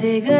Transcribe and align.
cigarette 0.00 0.39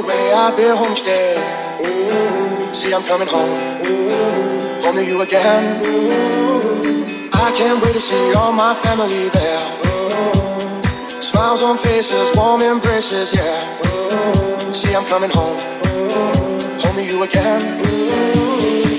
motorway, 0.00 0.32
I'd 0.32 0.56
be 0.56 0.64
home 0.64 0.96
stay. 0.96 1.34
See, 2.72 2.94
I'm 2.94 3.02
coming 3.02 3.28
home, 3.28 3.84
home 4.82 4.94
to 4.96 5.04
you 5.04 5.22
again. 5.22 5.82
I 7.34 7.52
can't 7.56 7.82
wait 7.82 7.94
to 7.94 8.00
see 8.00 8.34
all 8.34 8.52
my 8.52 8.74
family 8.74 9.28
there. 9.30 11.20
Smiles 11.20 11.62
on 11.62 11.78
faces, 11.78 12.30
warm 12.36 12.62
embraces, 12.62 13.34
yeah. 13.34 14.72
See, 14.72 14.94
I'm 14.94 15.04
coming 15.06 15.30
home, 15.30 15.58
home 16.80 16.96
to 16.96 17.04
you 17.04 17.22
again. 17.24 18.89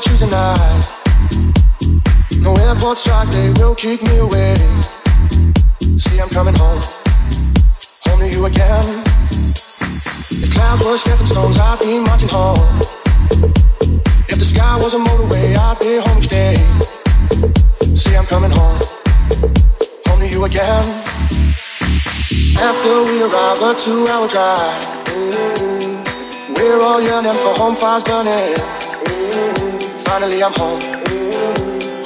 Tuesday 0.00 0.30
night. 0.30 0.88
No 2.40 2.54
airport 2.64 2.96
strike, 2.96 3.28
they 3.28 3.52
will 3.60 3.74
keep 3.74 4.02
me 4.02 4.16
away. 4.18 4.54
See, 5.98 6.18
I'm 6.18 6.30
coming 6.30 6.54
home, 6.54 6.80
home 8.06 8.20
to 8.20 8.28
you 8.28 8.46
again. 8.46 9.02
If 10.30 10.54
clouds 10.54 10.84
were 10.84 10.96
stepping 10.96 11.26
stones, 11.26 11.58
I'd 11.60 11.78
be 11.80 11.98
marching 11.98 12.30
home. 12.30 12.56
If 14.28 14.38
the 14.38 14.44
sky 14.44 14.78
was 14.80 14.94
a 14.94 14.98
motorway, 14.98 15.56
I'd 15.56 15.78
be 15.78 16.00
home 16.00 16.18
each 16.18 16.28
day. 16.28 16.56
See, 17.94 18.16
I'm 18.16 18.24
coming 18.24 18.50
home, 18.50 18.78
home 20.06 20.20
to 20.20 20.26
you 20.26 20.44
again. 20.44 20.84
After 22.56 23.02
we 23.08 23.22
arrive, 23.22 23.60
a 23.60 23.74
two-hour 23.78 24.28
drive. 24.28 25.02
We're 26.56 26.80
all 26.80 27.02
yearning 27.02 27.36
for 27.42 27.52
home 27.60 27.76
fires 27.76 28.04
burning. 28.04 28.81
Finally, 30.12 30.44
I'm 30.44 30.52
home. 30.56 30.78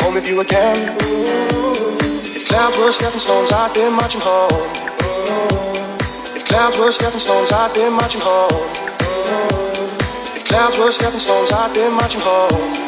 Home 0.02 0.14
with 0.14 0.28
you 0.28 0.38
again. 0.38 0.76
If 1.02 2.48
clouds 2.48 2.78
were 2.78 2.92
stepping 2.92 3.18
stones, 3.18 3.50
I'd 3.52 3.74
be 3.74 3.90
marching 3.90 4.20
home. 4.20 4.70
If 6.36 6.44
clouds 6.46 6.78
were 6.78 6.92
stepping 6.92 7.18
stones, 7.18 7.50
I'd 7.50 7.74
be 7.74 7.90
marching 7.90 8.20
home. 8.20 8.62
If 10.36 10.44
clouds 10.44 10.78
were 10.78 10.92
stepping 10.92 11.18
stones, 11.18 11.50
I'd 11.50 11.74
be 11.74 11.80
marching 11.98 12.20
home. 12.22 12.85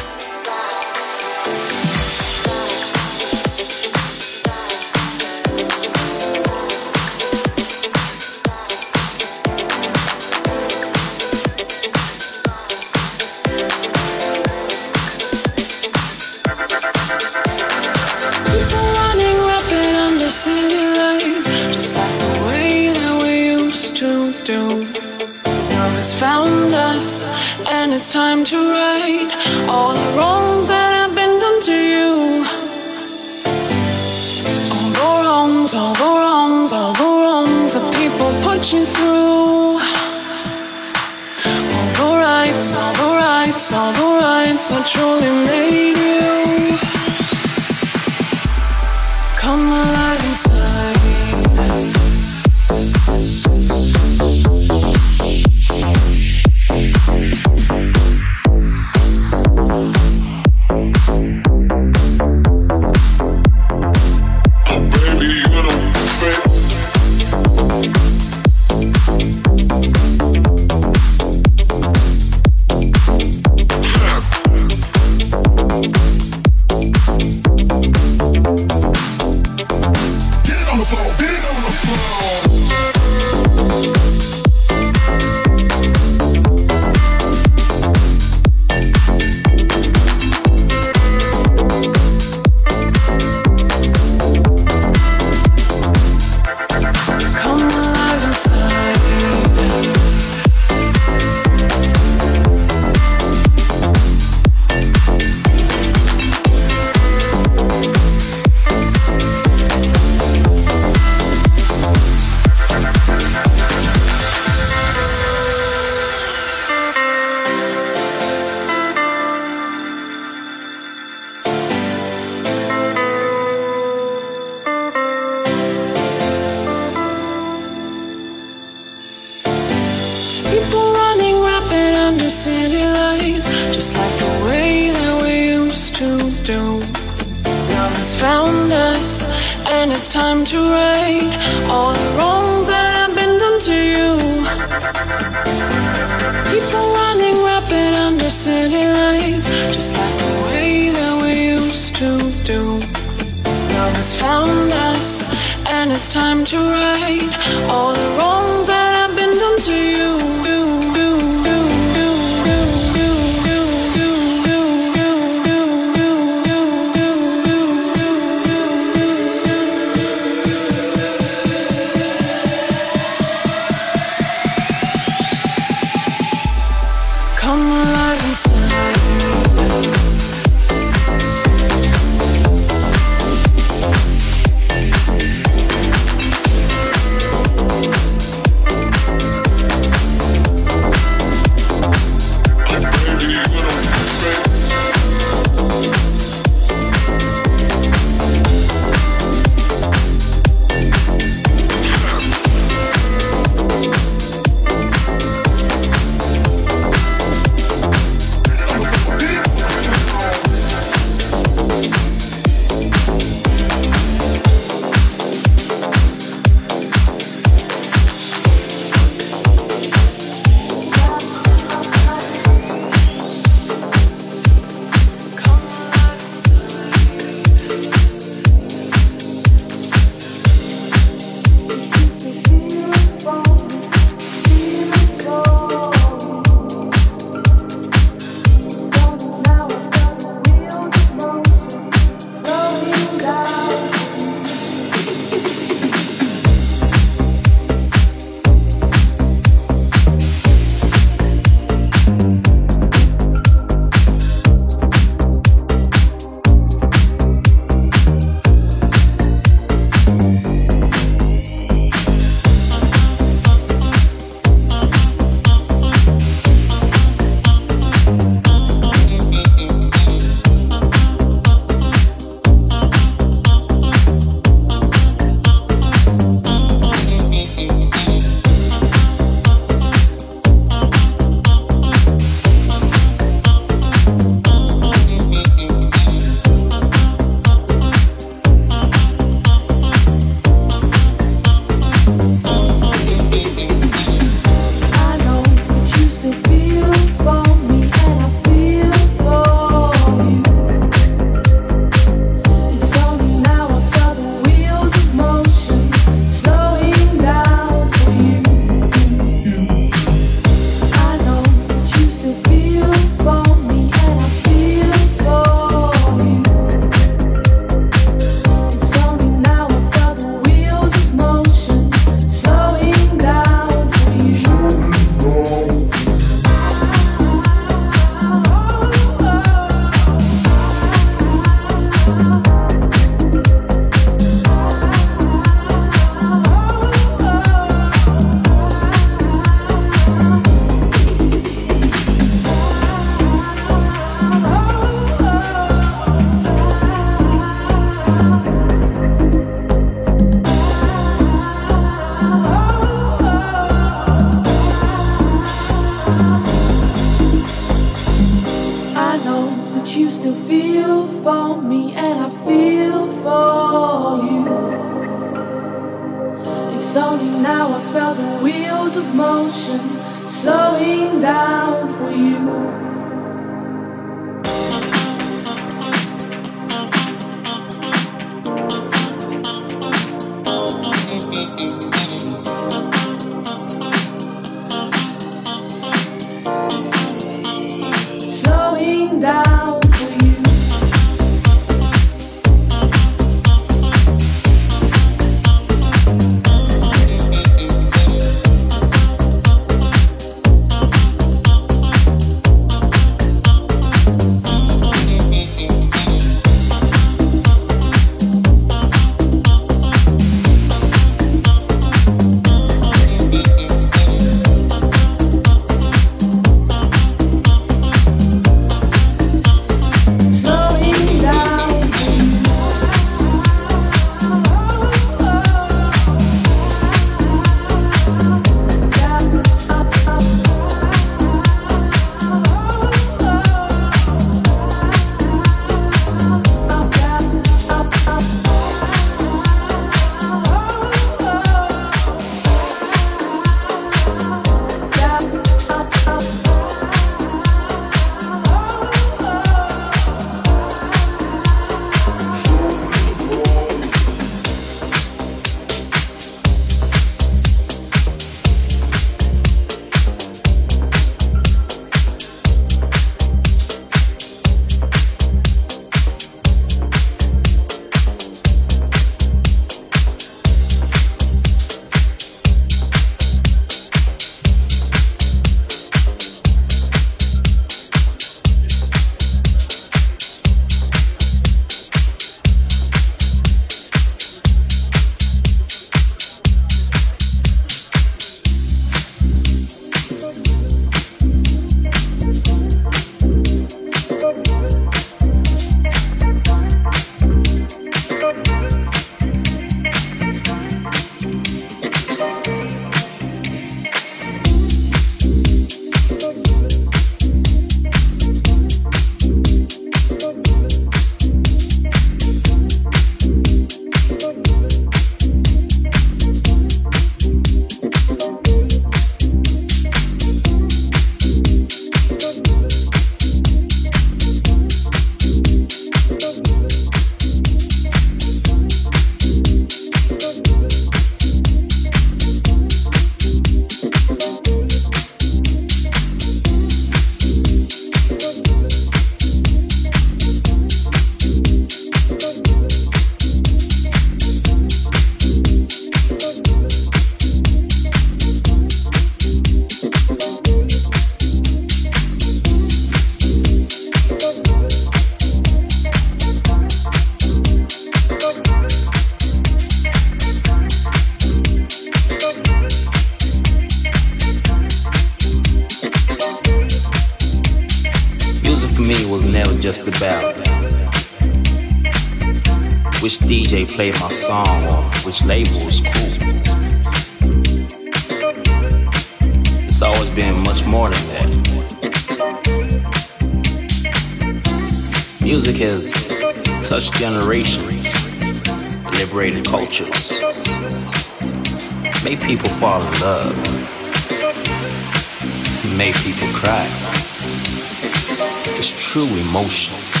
Emotion. 599.17 600.00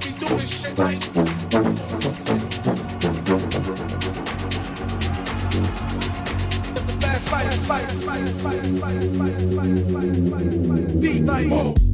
we 0.00 0.10
doing, 0.12 0.46
shit 0.46 0.78
like. 0.78 1.00
Deep 11.00 11.26
like. 11.26 11.85